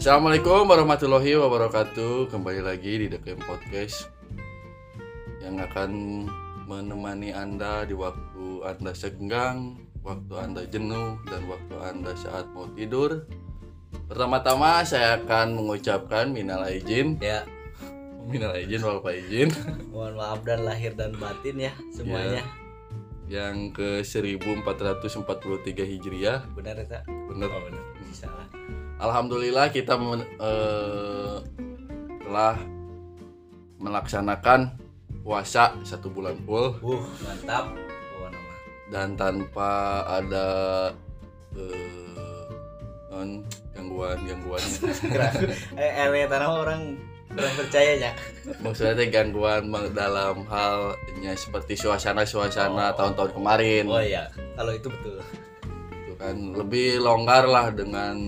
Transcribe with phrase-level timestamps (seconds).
[0.00, 4.08] Assalamualaikum warahmatullahi wabarakatuh Kembali lagi di The Camp Podcast
[5.44, 5.90] Yang akan
[6.64, 13.28] menemani Anda di waktu Anda senggang Waktu Anda jenuh Dan waktu Anda saat mau tidur
[14.08, 17.44] Pertama-tama saya akan mengucapkan minal aijin Ya,
[18.24, 19.52] Minal aijin wal faizin
[19.92, 22.40] mohon maaf dan lahir dan batin ya semuanya.
[23.28, 25.28] Yang ke 1443
[25.76, 27.04] Hijriah Benar ya, tak?
[27.04, 27.84] Bener Oh, benar.
[28.16, 28.48] Salah.
[29.00, 31.36] Alhamdulillah kita men- eh,
[32.20, 32.54] telah
[33.76, 34.76] melaksanakan
[35.20, 37.72] puasa satu bulan full Uh, mantap.
[38.20, 38.52] Nama.
[38.90, 39.70] dan tanpa
[40.04, 40.48] ada
[41.52, 42.48] eh,
[43.08, 43.40] non
[43.72, 44.60] gangguan gangguan
[45.80, 46.82] eh, RW tanah orang
[47.26, 48.12] kurang percaya ya.
[48.58, 52.96] maksudnya teh gangguan dalam halnya seperti suasana suasana Oh.
[52.96, 55.22] tahun-tahun kemarin Oh iya, kalau itu betul.
[55.96, 58.18] gitu kan lebih longgar lah dengan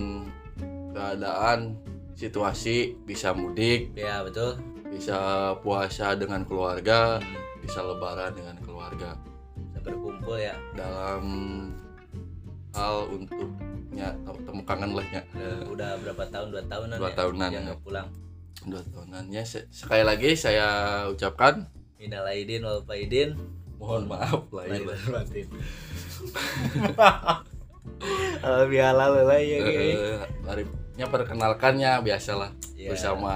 [0.93, 1.73] keadaan
[2.13, 4.55] situasi bisa mudik Ya, betul.
[4.87, 5.17] bisa
[5.59, 7.17] puasa dengan keluarga
[7.59, 9.17] bisa lebaran dengan keluarga
[9.57, 10.53] Bisa berkumpul ya.
[10.73, 11.23] dalam
[12.71, 13.49] hal untuk
[13.91, 14.09] ya
[14.43, 16.47] temu kangen lah ya Udah, udah berapa tahun?
[16.49, 17.15] Dua tahunan Dua ya.
[17.15, 17.67] tahunan, Yang ya.
[17.67, 18.07] nggak pulang.
[18.63, 20.67] dua tahunannya Se- sekali lagi saya
[21.07, 21.65] ucapkan
[21.97, 23.33] Minal aidin wal faidin.
[23.75, 25.47] mohon maaf lahir Lahir dan batin.
[28.43, 29.57] Alhamdulillah lah ya.
[29.59, 30.19] Eh,
[30.93, 32.93] Arifnya perkenalkannya biasalah Ya.
[32.93, 33.33] bersama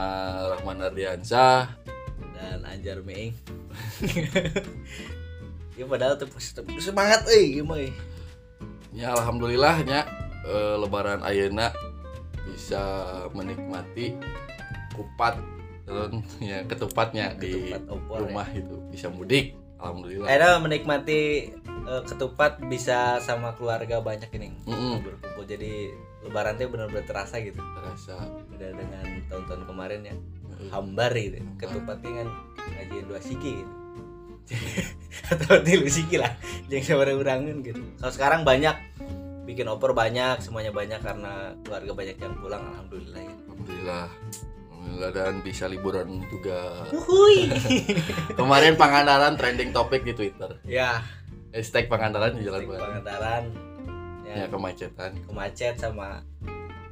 [0.47, 1.73] Rahman Ardiansah
[2.35, 3.33] dan Anjar Meing.
[5.73, 6.29] ya padahal tuh
[6.77, 7.89] semangat euy gimana euy.
[8.93, 10.05] ya alhamdulillahnya
[10.43, 11.73] eh, lebaran ayeuna
[12.45, 12.81] bisa
[13.33, 14.13] menikmati
[14.93, 15.41] kupat
[15.85, 18.17] dan ya ketupatnya di Ketupat opor.
[18.21, 21.21] rumah itu bisa mudik alhamdulillah Akhirnya menikmati
[21.63, 25.01] eh, ketupat bisa sama keluarga banyak ini Mm-mm.
[25.01, 25.93] berkumpul jadi
[26.25, 27.61] lebaran tuh benar-benar terasa gitu.
[27.61, 28.15] Terasa.
[28.49, 30.15] Beda dengan tahun-tahun kemarin ya.
[30.57, 31.37] Eh, hambar gitu.
[31.61, 32.27] Ketupatnya kan
[32.77, 33.73] ngajiin dua siki gitu.
[35.33, 36.31] Atau tilu siki lah
[36.71, 37.81] jangan sama urangan gitu.
[38.01, 38.75] Kalau sekarang banyak.
[39.47, 43.35] Bikin opor banyak semuanya banyak karena keluarga banyak yang pulang alhamdulillah ya.
[43.47, 44.05] Alhamdulillah.
[44.67, 46.83] Alhamdulillah dan bisa liburan juga.
[46.91, 47.47] Uhuy.
[48.39, 50.59] kemarin Pangandaran trending topik di Twitter.
[50.67, 50.99] Ya.
[51.55, 53.76] Hashtag Pangandaran di jalan Pangandaran
[54.27, 55.11] ya ya kemacetan.
[55.23, 56.19] kemacet sama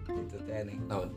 [0.08, 0.78] itu teh nih.
[0.88, 1.10] Tahun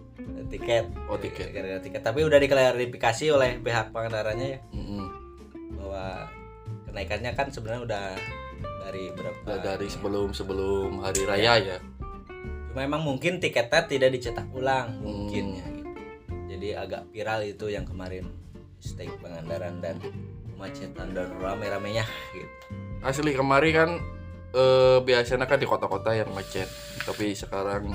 [0.50, 0.84] tiket.
[1.06, 1.48] Oh, tiket.
[1.54, 2.02] gara-gara tiket.
[2.02, 4.60] Tapi udah diklarifikasi oleh pihak Pangandarannya ya.
[5.78, 6.26] Bahwa
[6.90, 8.04] kenaikannya kan sebenarnya udah
[8.82, 11.78] dari berapa Udah dari sebelum sebelum hari raya ya?
[12.68, 15.04] Cuma emang mungkin tiketnya tidak dicetak ulang Hmm.
[15.04, 15.90] mungkin ya gitu.
[16.48, 18.28] jadi agak viral itu yang kemarin
[18.80, 19.96] stake Pangandaran dan
[20.52, 22.54] kemacetan dan rame-ramenya gitu.
[23.00, 23.90] Asli kemarin kan
[24.54, 26.68] eh, biasanya kan di kota-kota yang macet.
[27.04, 27.88] Tapi sekarang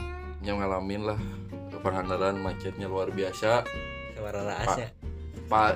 [0.44, 1.20] yang ngalamin lah
[1.84, 3.68] Pangandaran macetnya luar biasa.
[4.16, 4.88] Suara raasnya.
[5.52, 5.76] pas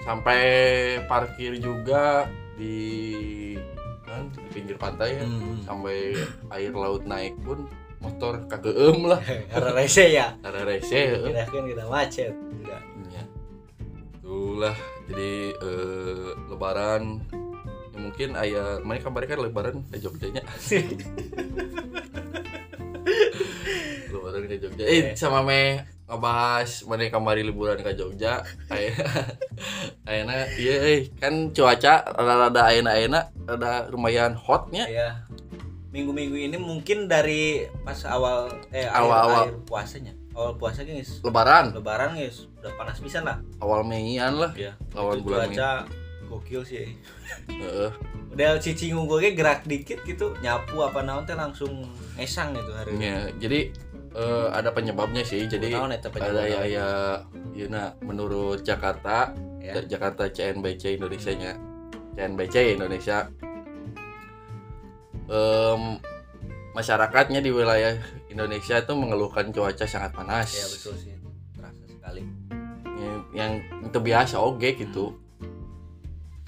[0.00, 0.40] sampai
[1.04, 2.24] parkir juga
[2.56, 3.52] di
[4.08, 5.28] kan di pinggir pantai ya.
[5.28, 5.60] Hmm.
[5.60, 6.16] sampai
[6.56, 7.68] air laut naik pun
[8.00, 9.20] motor kageem lah.
[9.52, 10.32] Karena rese ya?
[10.40, 12.32] Ada rese kita kan kita macet.
[12.32, 12.80] Udah.
[13.12, 13.22] ya.
[14.16, 14.76] itulah
[15.12, 17.49] jadi eh, lebaran ya
[18.00, 20.42] mungkin ayah mereka kemarin kan lebaran ke Jogjanya.
[24.10, 24.84] Lebaran ke Jogja.
[24.86, 28.42] Eh sama me ngebahas mana kemarin liburan ke Jogja.
[28.66, 28.98] Kayak
[30.08, 34.88] ayana iya eh kan cuaca rada-rada ayana-ayana rada lumayan hotnya.
[34.90, 35.22] Ya
[35.90, 39.50] minggu-minggu ini mungkin dari pas awal eh Awal-awal.
[39.50, 40.14] awal puasanya.
[40.34, 41.18] Awal puasa guys.
[41.26, 41.74] Lebaran?
[41.74, 42.46] Lebaran guys.
[42.62, 43.42] Udah panas pisan lah.
[43.58, 44.54] Awal Meian lah.
[44.54, 45.70] Ya Itu bulan cuaca
[46.30, 46.94] gokil sih
[47.50, 47.90] Heeh.
[48.30, 51.82] udah cici ngunggulnya gerak dikit gitu nyapu apa naon teh langsung
[52.14, 53.60] esang gitu hari ini Ya, jadi
[54.10, 55.44] eh, ada penyebabnya sih.
[55.44, 56.86] Jadi Naon eta ada ya ya
[57.52, 59.76] ya nah, menurut Jakarta, Ya.
[59.76, 61.52] Ja- Jakarta CNBC Indonesia nya.
[62.14, 63.28] CNBC Indonesia
[65.26, 65.82] em,
[66.72, 67.94] masyarakatnya di wilayah
[68.26, 70.48] Indonesia itu mengeluhkan cuaca sangat panas.
[70.50, 71.14] ya betul sih
[71.52, 72.22] terasa sekali
[72.96, 73.52] Ya- Yang
[73.84, 75.16] itu biasa oke gitu.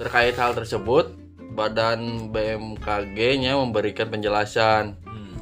[0.03, 1.15] Terkait hal tersebut,
[1.55, 5.37] Badan BMKG-nya memberikan penjelasan hmm.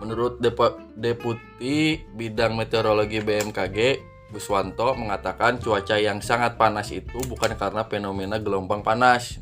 [0.00, 4.00] Menurut Depo- Deputi Bidang Meteorologi BMKG,
[4.32, 9.36] Guswanto mengatakan cuaca yang sangat panas itu bukan karena fenomena gelombang panas.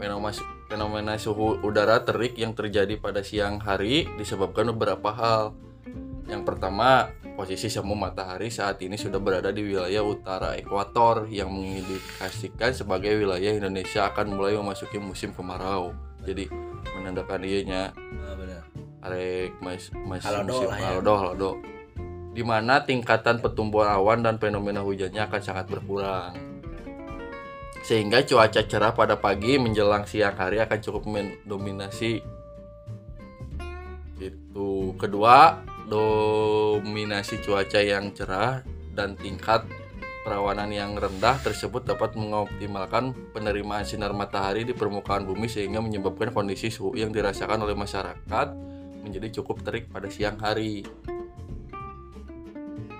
[0.00, 0.32] Fenomena,
[0.70, 5.52] fenomena suhu udara terik yang terjadi pada siang hari disebabkan beberapa hal.
[6.30, 12.74] Yang pertama, posisi semu matahari saat ini sudah berada di wilayah utara ekuator yang mengindikasikan
[12.74, 15.94] sebagai wilayah Indonesia akan mulai memasuki musim kemarau.
[16.26, 16.50] Jadi
[16.98, 18.66] menandakan ianya Nah, benar
[18.98, 20.86] arek mas mas Halodo musim lah ya.
[20.90, 21.50] halodo halodo
[22.34, 26.34] di mana tingkatan pertumbuhan awan dan fenomena hujannya akan sangat berkurang.
[27.82, 32.22] Sehingga cuaca cerah pada pagi menjelang siang hari akan cukup mendominasi.
[34.22, 38.60] Itu kedua, dominasi cuaca yang cerah
[38.92, 39.64] dan tingkat
[40.22, 46.68] perawanan yang rendah tersebut dapat mengoptimalkan penerimaan sinar matahari di permukaan bumi sehingga menyebabkan kondisi
[46.68, 48.48] suhu yang dirasakan oleh masyarakat
[49.00, 50.84] menjadi cukup terik pada siang hari.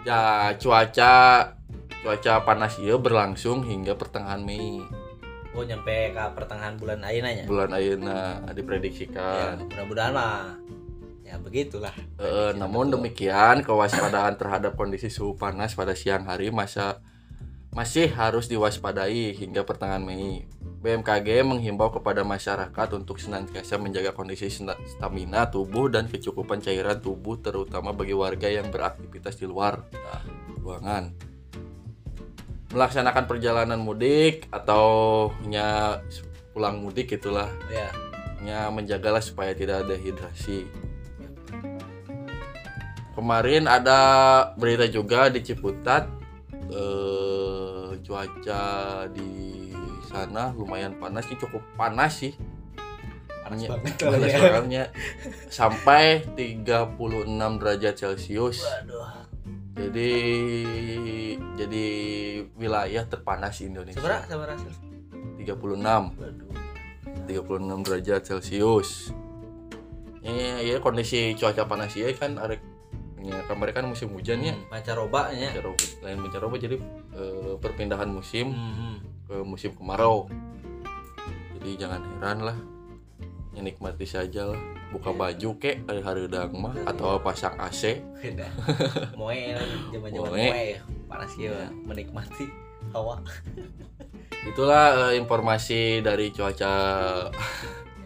[0.09, 1.13] Ya, cuaca
[2.01, 4.81] cuaca panas iya berlangsung hingga pertengahan Mei.
[5.53, 7.45] Oh nyampe ke pertengahan bulan ayeuna nya.
[7.45, 9.69] Bulan ayeuna Ya, diprediksikan.
[9.69, 10.57] mudah-mudahan mah
[11.29, 11.93] ya begitulah.
[12.17, 17.05] Eh, namun demikian, kewaspadaan terhadap kondisi suhu panas pada siang hari masa
[17.69, 20.49] masih harus diwaspadai hingga pertengahan Mei.
[20.79, 27.93] BMKG menghimbau kepada masyarakat untuk senantiasa menjaga kondisi stamina tubuh dan kecukupan cairan tubuh terutama
[27.93, 29.85] bagi warga yang beraktivitas di luar
[30.63, 31.13] ruangan.
[32.73, 35.99] Melaksanakan perjalanan mudik atau nya
[36.55, 37.91] pulang mudik itulah Ya.
[38.39, 40.88] nya menjagalah supaya tidak ada hidrasi.
[43.19, 44.01] Kemarin ada
[44.55, 46.07] berita juga di Ciputat
[46.71, 48.63] eh, cuaca
[49.11, 49.59] di
[50.07, 52.33] sana lumayan panas sih cukup panas sih
[53.43, 54.39] Panas banget panas ya.
[54.55, 54.85] bangetnya.
[55.51, 57.27] sampai 36
[57.59, 59.27] derajat celcius Waduh.
[59.75, 60.13] jadi
[61.57, 61.85] jadi
[62.55, 64.73] wilayah terpanas di Indonesia Seberapa seberapa hasil?
[65.43, 66.55] 36 Waduh.
[67.27, 69.11] 36 derajat celcius
[70.21, 72.61] ya, ya kondisi cuaca panas ya kan arek
[73.21, 75.51] ya, kemarin kan musim hujan ya Pancaroba nya.
[75.51, 75.85] Pancaroba.
[76.01, 76.77] lain pancaroba jadi
[77.13, 78.97] eh, perpindahan musim Hmm.
[79.25, 80.27] ke musim kemarau
[81.55, 82.59] jadi jangan heran lah
[83.51, 85.19] ya, nikmati saja lah buka Iya.
[85.19, 88.49] baju kek hari hari udang mah atau pasang AC Beda.
[89.21, 89.37] Moe
[89.91, 90.49] zaman-zaman Moe.
[90.49, 90.69] moe
[91.05, 91.53] panas ya
[91.85, 92.49] menikmati
[92.89, 93.21] hawa
[94.47, 96.73] itulah eh, informasi dari cuaca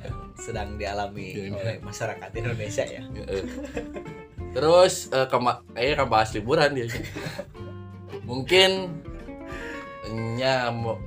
[0.03, 1.55] yang sedang dialami Iya.
[1.55, 3.03] oleh masyarakat Indonesia ya.
[4.53, 6.89] Terus eh kema eh kan bahas liburan dia.
[8.29, 8.71] Mungkin
[10.37, 11.01] nya mau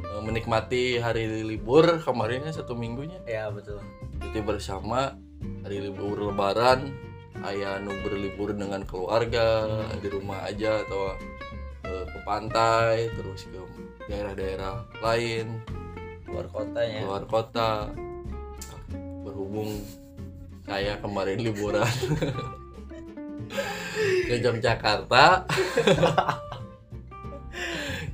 [0.00, 3.76] eh, menikmati hari libur kemarinnya satu minggunya Ya betul.
[4.22, 5.18] cuti bersama
[5.60, 6.94] hari libur lebaran
[7.44, 9.66] ayah nu berlibur dengan keluarga
[9.98, 11.12] di rumah aja atau
[11.84, 13.60] eh, ke pantai terus ke
[14.08, 15.60] daerah-daerah lain
[16.30, 17.00] Luar kotanya.
[17.04, 17.70] keluar kota
[19.22, 19.82] berhubung
[20.62, 21.84] saya kemarin liburan
[24.28, 25.42] ke Yogyakarta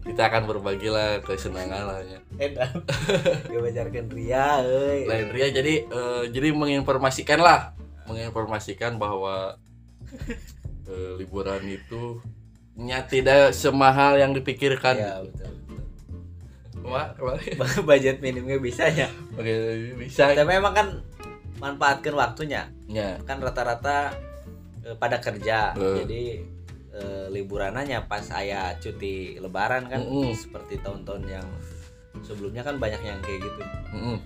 [0.09, 2.81] kita akan berbagi lah kesenangan lah ya Edan.
[3.53, 5.05] Dibajarkan Ria euy.
[5.05, 7.77] lain Ria jadi eh, jadi menginformasikan lah
[8.09, 9.61] menginformasikan bahwa
[10.89, 12.25] eh, liburan itu
[12.79, 15.53] nya tidak semahal yang dipikirkan Ya betul.
[16.89, 17.13] Wah,
[17.85, 19.13] Budget minimnya bisa ya.
[19.37, 19.53] oke
[20.01, 20.89] bisa Tapi memang kan
[21.59, 22.71] manfaatkan waktunya.
[22.89, 24.15] ya Kan rata-rata
[24.83, 25.75] eh, pada kerja.
[25.77, 25.97] Eh.
[26.03, 26.23] Jadi
[26.95, 30.35] eh, liburannya pas ayah cuti lebaran kan Mm-mm.
[30.35, 31.47] seperti tahun-tahun yang
[32.25, 33.63] sebelumnya kan banyak yang kayak gitu.
[33.95, 34.19] Mm-mm.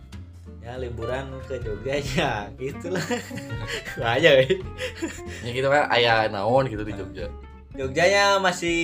[0.62, 3.02] Ya liburan ke Jogja ya gitulah.
[4.14, 4.46] aja ya
[5.42, 7.26] gitu kan ayah naon gitu di Jogja
[7.72, 8.78] Jogjanya masih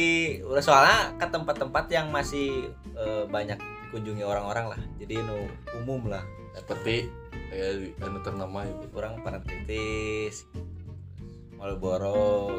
[0.48, 4.80] udah soalnya ke tempat-tempat yang masih eh, banyak dikunjungi orang-orang lah.
[5.00, 5.48] Jadi nu
[5.80, 6.24] umum lah.
[6.58, 7.06] Seperti
[7.48, 10.44] kayak anu ternama itu Kurang Parangtritis,
[11.54, 12.52] Malboro,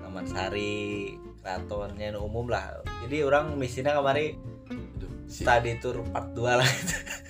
[0.00, 2.80] Taman Sari, Keratonnya umum lah.
[3.02, 4.36] Jadi orang misinya kemarin
[5.24, 6.70] si- study tour part 2 lah.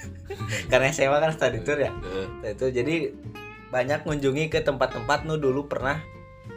[0.71, 1.93] Karena SMA kan study tour ya.
[1.93, 3.13] Eh, Nah, itu jadi
[3.69, 6.03] banyak mengunjungi ke tempat-tempat nu dulu pernah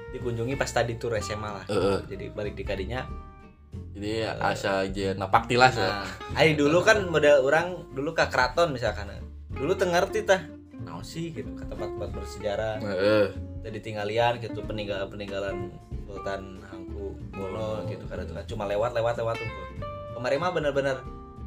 [0.10, 1.66] dikunjungi pas study tour SMA lah.
[1.68, 2.00] eh, eh.
[2.08, 3.06] Jadi balik di kadinya
[3.94, 6.02] jadi asa aja napak tilas ya
[6.34, 9.10] ari dulu kan model orang dulu ke keraton misalkan.
[9.54, 10.42] Dulu teu ngerti tah.
[10.82, 12.82] Naon sih gitu ke tempat-tempat bersejarah.
[12.82, 13.26] Eh, eh.
[13.62, 15.72] Tadi tinggalan gitu peninggalan peninggalan
[16.10, 19.50] Sultan Hangku Bono gitu karena itu kan cuma lewat lewat lewat tuh.
[20.18, 20.98] Kemarin mah bener-bener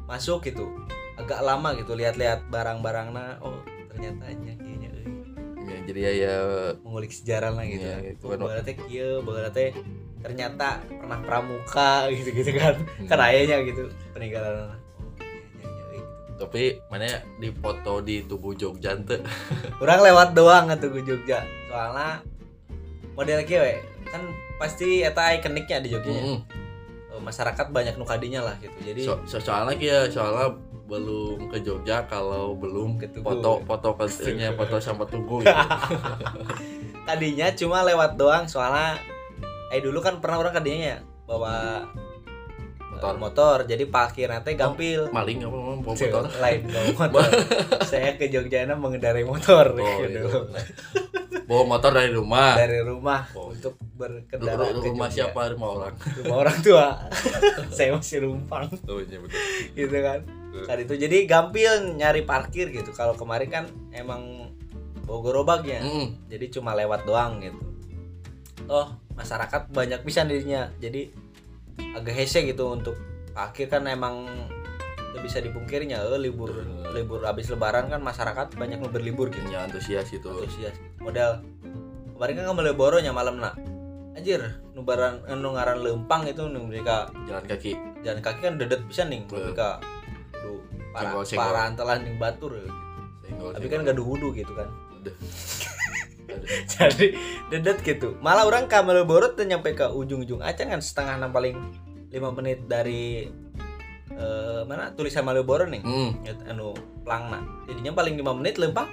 [0.07, 0.71] masuk gitu.
[1.19, 3.43] Agak lama gitu lihat-lihat barang-barangnya.
[3.43, 3.59] Oh,
[3.91, 5.05] ternyata nya kayaknya euy.
[5.67, 6.35] ya, jadi ya, ya
[6.79, 7.83] mengulik sejarah lah gitu.
[7.83, 8.63] Iya, gitu Oh, kan.
[8.87, 9.75] kieu, bageula teh
[10.19, 12.75] ternyata pernah pramuka gitu-gitu kan.
[13.05, 14.73] Kan ayahnya gitu peninggalan.
[14.73, 14.73] Oh,
[16.37, 17.09] tapi mana
[17.41, 19.17] di foto di tubuh Jogja teh
[19.81, 21.41] Orang lewat doang ke Jogja.
[21.65, 22.21] Soalnya
[23.17, 24.21] model kieu we, kan
[24.61, 26.13] pasti eta ikoniknya di Jogja.
[26.13, 26.37] Mm-mm.
[27.09, 28.77] Eh, Masyarakat banyak nu kadinya lah gitu.
[28.85, 30.53] Jadi so, so- soalnya kia soalnya
[30.87, 33.25] belum ke Jogja kalau belum Ke Tugu.
[33.27, 35.51] foto foto katanya foto sama tugu gitu.
[37.07, 38.95] tadinya cuma lewat doang soalnya
[39.67, 41.83] eh dulu kan pernah orang kadinya ya bawa
[42.79, 43.13] motor.
[43.13, 43.57] motor, motor.
[43.67, 45.11] Jadi parkir nanti gampil.
[45.11, 46.23] Maling apa bawa motor?
[46.39, 47.29] lain bawa motor.
[47.83, 50.23] Saya ke Jogja mengendarai motor oh, gitu.
[50.23, 50.61] iya.
[51.45, 52.55] bawa motor dari rumah?
[52.55, 53.51] Dari rumah Oh.
[53.51, 55.29] untuk Ru- berkendara ru- ke rumah Jogja.
[55.29, 55.41] siapa?
[55.51, 55.95] Rumah orang?
[56.17, 56.87] Rumah orang tua.
[57.75, 59.39] Saya masih numpang oh iya betul.
[59.73, 60.19] Gitu kan.
[60.65, 62.89] Saat itu jadi gampil nyari parkir gitu.
[62.91, 64.49] Kalau kemarin kan emang
[65.03, 65.79] bawa gerobaknya.
[65.79, 67.59] Mm, jadi cuma lewat doang gitu.
[68.65, 70.69] Oh masyarakat banyak bisa dirinya.
[70.77, 71.09] Jadi
[71.97, 72.95] agak hese gitu untuk
[73.33, 74.29] parkir kan emang
[75.17, 76.93] bisa dipungkirnya eh, libur Betul.
[76.93, 79.49] libur habis lebaran kan masyarakat banyak yang berlibur gitu.
[79.49, 80.77] Ya antusias itu antusias.
[81.01, 81.41] Model
[82.13, 83.57] kemarin kan kembali boronya malam nak.
[84.13, 84.41] Anjir
[84.77, 87.09] nubaran nu ngaran lempang itu mereka.
[87.25, 87.73] Jalan kaki.
[88.05, 89.81] Jalan kaki kan dedet bisa nih mereka.
[90.37, 90.61] Duh
[90.93, 92.53] para para antelan ning batur.
[92.57, 92.73] Gitu.
[93.27, 94.69] senggol tapi kan gak ada wudhu gitu kan.
[96.73, 97.07] jadi
[97.47, 98.15] dedet gitu.
[98.19, 101.55] Malah orang ke Malioboro tuh nyampe ke ujung-ujung acan kan setengah enam paling
[102.07, 103.27] lima menit dari
[104.09, 104.91] eh, mana?
[104.91, 105.81] Tulisan Malioboro nih.
[105.81, 108.87] Hmm, ya, anu pelangna jadinya paling lima menit lempang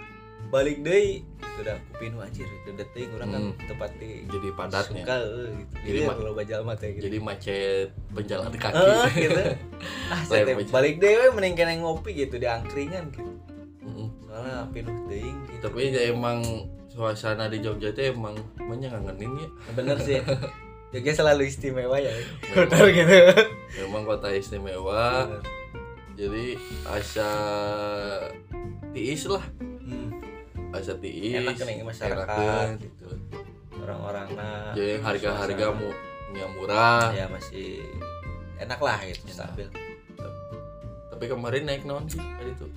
[0.47, 3.55] balik deh itu udah kupinu anjir dedet teh orang kan Hmm.
[3.67, 5.03] tempat di jadi padatnya.
[5.03, 5.75] suka eh, gitu.
[5.75, 7.03] Jadi jadi ma- kalau bajal mah teh gitu.
[7.05, 8.79] jadi macet penjalan kaki.
[8.79, 9.43] Eh, gitu.
[10.13, 10.21] Ah
[10.71, 13.33] balik deh we, mending kena ngopi gitu di angkringan gitu.
[13.83, 14.09] Mm-mm.
[14.25, 15.63] soalnya pinuh teuing gitu.
[15.65, 16.39] Tapi ya emang
[16.95, 19.49] suasana di Jogja itu emang banyak ngangenin ya.
[19.75, 20.23] Bener sih.
[20.95, 22.15] Jogja selalu istimewa ya.
[22.55, 23.15] Bener gitu.
[23.83, 25.27] Memang kota istimewa.
[25.27, 25.43] Bener.
[26.15, 26.55] jadi
[26.87, 27.31] asa
[28.95, 29.43] tiis lah.
[29.59, 30.23] Hmm,
[30.71, 31.43] asa tiis.
[31.43, 32.79] Enak nih masyarakat.
[32.79, 33.11] gitu.
[33.83, 35.91] Orang-orang nah jadi harga-harga mu
[36.39, 37.11] yang murah.
[37.11, 37.83] Ya masih
[38.63, 39.51] enak lah gitu Enak.
[39.51, 39.69] stabil.
[41.11, 42.71] Tapi kemarin naik non sih tadi tuh.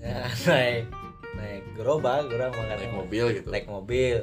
[0.00, 0.88] Ya, naik
[1.40, 3.48] naik gerobak orang makan naik mobil gitu.
[3.48, 4.16] Naik mobil.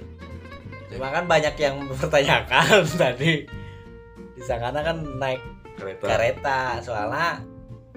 [0.88, 3.44] Cuma kan banyak yang mempertanyakan tadi.
[4.38, 5.42] Di sana kan naik
[5.76, 6.06] kereta.
[6.06, 6.60] kereta.
[6.80, 7.42] Soalnya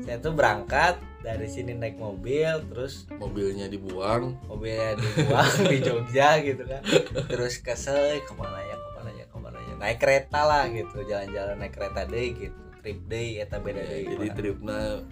[0.00, 4.40] saya tuh berangkat dari sini naik mobil terus mobilnya dibuang.
[4.48, 6.80] mobilnya dibuang di Jogja gitu kan.
[7.28, 9.74] Terus kesel ke mana ya ke mana ya ke mana ya?
[9.76, 12.56] Naik kereta lah gitu jalan-jalan naik kereta deh gitu.
[12.80, 15.04] Trip day eta beda Ya, deh jadi tripnya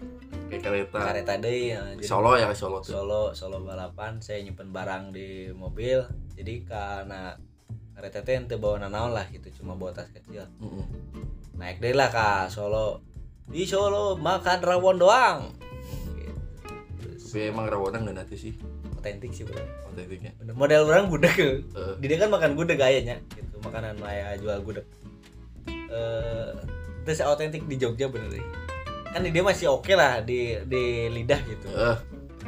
[0.48, 0.98] kayak kereta.
[0.98, 1.80] Kereta deh ya.
[1.94, 2.92] Jadi Solo ya Solo tuh.
[2.96, 6.00] Solo Solo balapan saya nyimpen barang di mobil.
[6.36, 7.36] Jadi karena
[7.98, 10.46] kereta teh ente bawa nanaon lah gitu cuma bawa tas kecil.
[10.62, 10.86] Mm-mm.
[11.58, 13.02] naik deh lah ke Solo.
[13.48, 15.38] Di Solo makan rawon doang.
[16.16, 16.32] Gitu.
[17.28, 18.54] tapi emang rawonan gak nanti sih.
[18.96, 19.60] Otentik sih bro.
[19.92, 21.64] Otentiknya model orang gudeg.
[22.00, 24.86] Di dia kan makan gudeg kayaknya gitu makanan kayak jual gudeg.
[25.68, 26.52] Eh
[27.08, 28.67] terus otentik di Jogja bener deh
[29.14, 31.66] kan di dia masih oke lah di di lidah gitu.
[31.72, 31.96] Eh,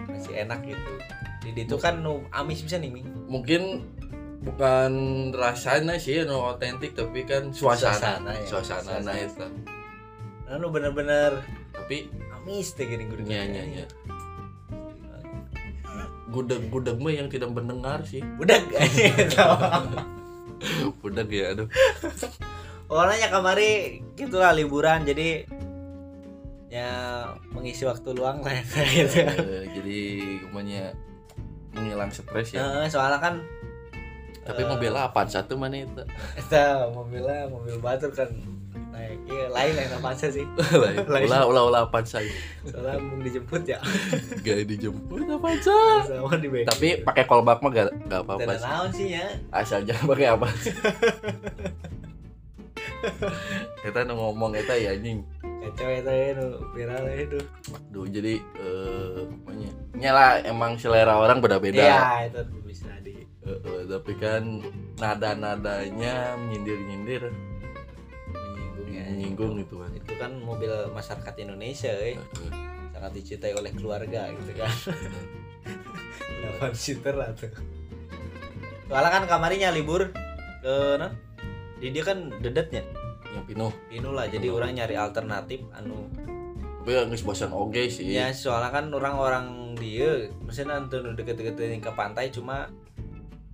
[0.08, 0.92] masih enak gitu.
[1.40, 3.08] Di dia tuh kan nu amis bisa nih Ming.
[3.30, 3.88] mungkin
[4.40, 4.92] bukan
[5.36, 7.96] rasanya sih no otentik tapi kan suasana.
[7.96, 8.44] Suasana, ya.
[8.48, 9.04] suasana, Suasana.
[9.04, 9.46] nah itu
[10.48, 13.28] nah nu bener-bener tapi amis teh gini gudeg.
[13.28, 13.84] Nya nya nya
[16.30, 18.22] gudeg gudeg mah yang tidak mendengar sih.
[18.22, 19.36] Gitu
[21.02, 21.68] gudeg ya aduh.
[22.90, 25.46] Pokoknya kamari gitulah liburan jadi
[26.70, 26.90] ya
[27.50, 29.26] mengisi waktu luang lah gitu.
[29.26, 29.98] Eh, jadi
[30.46, 30.94] umumnya
[31.74, 32.62] menghilang stres ya.
[32.62, 33.34] Eh, soalnya kan
[34.46, 36.02] tapi eh, mobil apa satu mana itu?
[36.38, 38.30] Eta mobilnya mobil batur kan
[38.94, 39.18] naik.
[39.26, 40.46] Iya lain lain apa sih.
[41.10, 41.26] Lain.
[41.26, 42.30] ulah ulah ulah apa saya
[42.62, 43.82] soalnya mau dijemput ya.
[44.46, 49.26] Gak dijemput apa sih tapi pakai kolbak mah gak, gak apa apa naon sih ya.
[49.50, 50.46] Asal jangan pakai apa
[53.80, 55.24] kita ngomong kita ya anjing
[55.60, 57.40] kacau ya teh nu viral ya itu
[57.92, 61.76] Duh, jadi eh pokoknya nyala emang selera orang beda-beda.
[61.84, 64.60] Iya itu bisa di Eh, eh, tapi kan
[65.00, 67.32] nada-nadanya nyindir-nyindir
[68.30, 69.04] menyinggung ya.
[69.08, 69.90] Menyinggung gitu kan.
[69.96, 72.14] Itu kan mobil masyarakat Indonesia eh.
[72.14, 72.52] Eh, eh,
[72.92, 74.70] sangat dicintai oleh keluarga gitu kan.
[76.44, 77.48] Delapan seater lah tuh?
[78.92, 80.12] Soalnya kan kamarnya libur
[80.60, 81.10] ke nah,
[81.80, 82.84] di dia kan dedetnya
[83.30, 83.72] yang pinuh.
[83.88, 84.56] Inu lah jadi Hmm.
[84.56, 86.10] orang nyari alternatif anu.
[86.80, 88.08] Tapi ya nggak bosan oge sih.
[88.08, 89.46] Ya soalnya kan orang-orang
[89.76, 92.68] dia anu nu deket-deket ke pantai cuma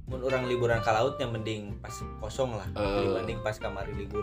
[0.07, 1.91] mun orang liburan ke lautnya mending pas
[2.21, 3.03] kosong lah Eh.
[3.05, 4.23] dibanding pas kamari libur.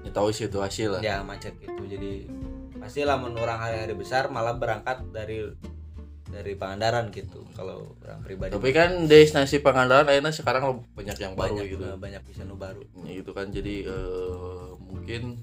[0.00, 1.00] Ya, tahu situasi lah.
[1.00, 2.30] Ya macet gitu jadi
[2.76, 5.50] pastilah mun orang hari-hari besar malah berangkat dari
[6.26, 8.50] dari Pangandaran gitu kalau orang pribadi.
[8.50, 11.82] Tapi kan destinasi Pangandaran akhirnya sekarang banyak yang baru banyak gitu.
[11.84, 12.82] eh, banyak bisa nu baru.
[13.02, 14.66] Ya, gitu kan jadi eh,
[15.04, 15.36] mungkin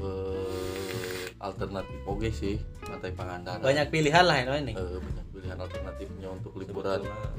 [0.00, 3.60] eh, alternatif oge sih pantai Pangandaran.
[3.60, 4.72] Banyak pilihan lah ini.
[4.72, 7.04] Eh, banyak pilihan alternatifnya untuk liburan.
[7.04, 7.36] Sebetulnya.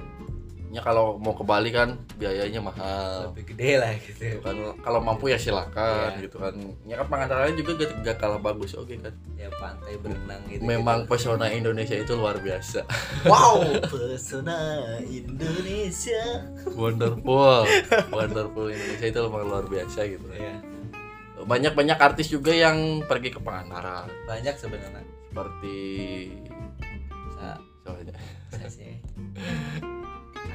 [0.69, 3.33] ya kalau mau ke Bali kan biayanya mahal.
[3.33, 4.21] Lebih gede lah gitu.
[4.21, 4.53] Gitu kan.
[4.85, 6.29] Kalau mampu ya silakan Iya.
[6.29, 6.53] gitu kan.
[6.85, 9.09] Ya kan Pangandaran juga gak, gak kalah bagus oke kan.
[9.33, 12.85] Ya pantai berenang gitu memang pesona Indonesia itu luar biasa.
[13.25, 16.21] Wow pesona Indonesia.
[16.77, 17.65] Wonderful.
[18.13, 20.53] Wonderful Indonesia itu memang luar biasa gitu ya
[21.45, 25.03] banyak banyak artis juga yang pergi ke Pangandaran banyak sebenarnya.
[25.29, 25.77] Seperti
[27.37, 27.55] Sa
[27.85, 28.15] soalnya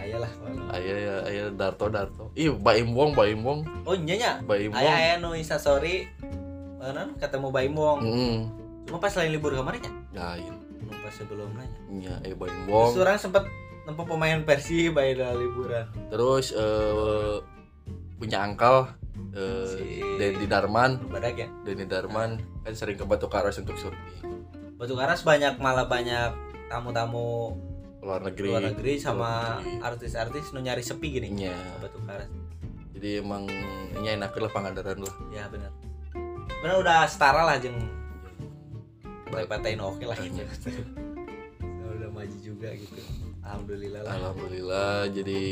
[0.04, 0.32] ayolah
[0.76, 2.28] ayah ya ayah Darto Darto.
[2.36, 3.64] Ih Baim Wong Baim Wong.
[3.88, 6.04] Oh iya nya Baim Wong ayah ayah nu Insta story
[6.76, 7.98] mana ketemu Baim Wong.
[8.04, 8.38] Mm,
[8.84, 9.92] cuma pas lain libur kemarin ya?
[10.12, 10.52] Lain.
[10.84, 11.64] Nu pas sebelumnya.
[11.88, 13.00] Ya eh Baim terus Wong.
[13.00, 13.48] Orang sempat
[13.88, 15.88] nempuh pemain Persib bayi liburan.
[16.12, 17.40] Terus eh,
[18.20, 18.92] punya angkal
[19.34, 20.98] eh, Si- Dendi Darman.
[21.04, 21.48] Badak ya.
[21.62, 24.32] Denny Darman kan sering ke Batu Karas untuk surfing
[24.74, 26.32] Batu Karas banyak malah banyak
[26.66, 27.54] tamu-tamu
[27.98, 28.48] luar negeri.
[28.48, 31.28] luar negeri sama artis-artis nu nyari sepi gini.
[31.30, 31.54] Iya.
[31.54, 32.28] ke Batu Karas.
[32.92, 33.44] Jadi emang
[33.94, 35.14] ini enak lah Pangandaran lah.
[35.28, 35.70] Ya benar
[36.60, 37.76] benar udah setara lah jeng.
[39.26, 40.16] Partai-partai nu oke lah.
[40.16, 40.40] Gitu
[42.24, 42.96] maju juga gitu.
[43.44, 44.16] Alhamdulillah lah.
[44.16, 45.42] Alhamdulillah jadi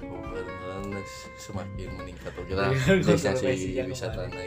[0.00, 1.04] Pangandaran
[1.36, 2.32] semakin meningkat.
[2.32, 4.40] Lah Dengan destinasi wisata gitu.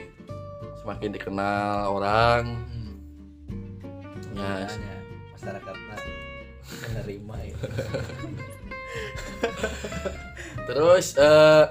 [0.81, 2.65] semakin dikenal orang.
[2.65, 2.97] Hmm.
[4.33, 4.65] ya.
[4.65, 4.97] Makanya
[5.37, 5.95] masyarakatnya
[6.89, 7.55] menerima ya.
[10.69, 11.65] Terus eh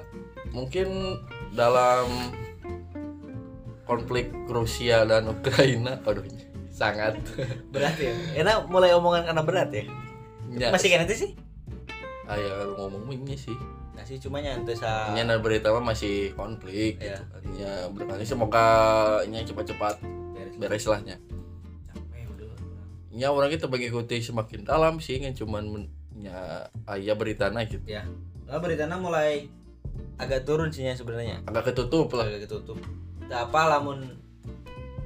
[0.54, 1.18] mungkin
[1.50, 2.06] dalam
[3.82, 6.22] konflik Rusia dan Ukraina aduh
[6.78, 7.18] sangat.
[7.74, 8.14] Berat ya.
[8.38, 9.84] Enak mulai omongan karena berat ya?
[10.48, 11.30] Ya, masih kayak nanti sih?
[12.24, 13.52] Ayah ngomongnya sih.
[13.92, 17.18] Masih cuma nyantai sa Nya nah, berita mah masih konflik Iya.
[17.18, 17.42] gitu kan.
[17.58, 18.66] Ya berkali semoga
[19.26, 19.98] nya cepat-cepat
[20.32, 20.54] beres.
[20.56, 21.16] beres lah nya.
[21.84, 22.48] capek udah
[23.10, 27.82] Nya orang kita mengikuti semakin dalam sih kan cuman men- nya aya beritana gitu.
[27.86, 28.02] ya
[28.46, 29.46] lah beritanya mulai
[30.16, 31.42] agak turun sih sebenarnya.
[31.44, 32.24] Agak ketutup lah.
[32.24, 32.78] agak ketutup.
[33.28, 34.08] Tak apa lamun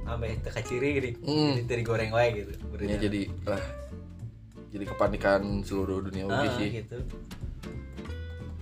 [0.03, 1.53] sampai teka ciri gini Hmm.
[1.53, 2.99] jadi dari goreng wae gitu beritanya.
[2.99, 3.63] jadi lah
[4.69, 6.69] jadi kepanikan seluruh dunia ah, sih.
[6.77, 6.97] gitu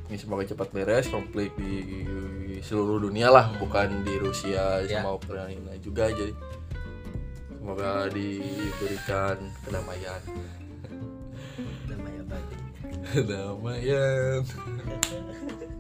[0.06, 2.04] Ini semoga cepat beres konflik di
[2.62, 3.64] seluruh dunia lah, Hmm.
[3.64, 5.00] bukan di Rusia Ya.
[5.00, 6.36] sama Ukraina juga jadi
[7.50, 10.20] semoga diberikan kedamaian.
[12.28, 12.60] bagus
[13.16, 14.40] Kedamaian.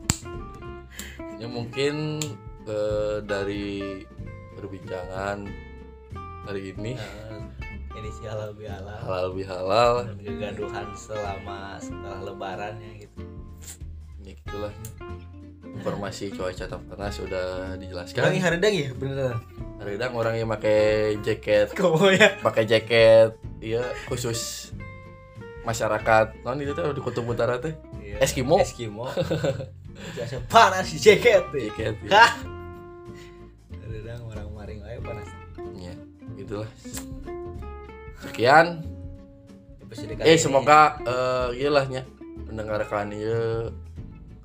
[1.40, 1.96] ya mungkin
[2.64, 4.00] eh, dari
[4.62, 5.50] perbincangan
[6.46, 6.94] hari ini.
[6.94, 7.50] Nah,
[7.98, 9.26] inisial lebih halal halal.
[9.34, 13.22] Bihalal dan kegaduhan selama setelah lebaran ya gitu.
[14.22, 14.74] Ya gitulah.
[15.72, 18.22] Informasi cuaca tak panas sudah Orang dijelaskan.
[18.30, 19.38] Yang haredang ya beneran.
[19.82, 20.80] Hari ini orang yang pakai
[21.26, 21.74] jaket.
[21.80, 22.38] Komo ya.
[22.38, 24.72] Pakai jaket iya khusus
[25.66, 26.46] masyarakat.
[26.46, 27.74] Non itu tuh di kutub utara tuh.
[27.98, 28.22] Iya.
[28.22, 28.62] Eskimo.
[28.62, 29.10] Eskimo.
[30.18, 32.26] Jasa panas di jaket jaket ya.
[36.52, 36.72] Gitulah.
[38.28, 38.84] Sekian.
[40.20, 42.04] Eh semoga eh iyalah nya.
[42.52, 43.72] Mendengarkan ya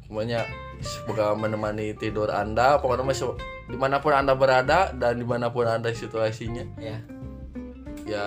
[0.06, 0.46] semuanya
[0.78, 2.78] semoga menemani tidur anda.
[2.78, 3.18] Pokoknya mas
[3.66, 6.62] di mana pun anda berada dan di mana pun anda situasinya.
[6.78, 7.02] Ya.
[8.06, 8.26] Ya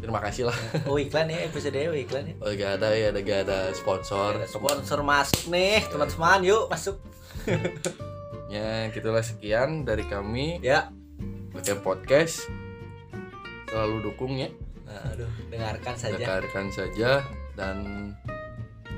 [0.00, 0.56] terima kasih lah.
[0.88, 2.34] Oh iklan ya episode oh, iklan ya.
[2.40, 4.40] Oh, gak ada ya ada gak ada sponsor.
[4.40, 5.84] Ada sponsor masuk nih.
[5.92, 6.96] Teman-teman yuk masuk.
[8.52, 10.60] Ya gitulah sekian dari kami.
[10.60, 10.92] Ya
[11.52, 12.48] pakai podcast
[13.68, 14.48] selalu dukung ya.
[14.84, 16.16] Nah, aduh dengarkan saja.
[16.16, 17.10] Dengarkan saja
[17.54, 17.76] dan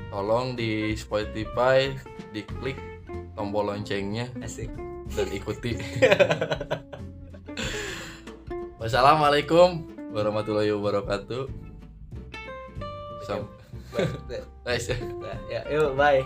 [0.09, 1.91] tolong di Spotify
[2.31, 2.75] diklik
[3.35, 4.71] tombol loncengnya asik.
[5.05, 5.77] dan ikuti.
[8.81, 11.45] Wassalamualaikum warahmatullahi wabarakatuh.
[13.25, 13.47] Sam
[13.93, 14.91] Ba- ba- nice.
[15.47, 16.19] Ya yuk bye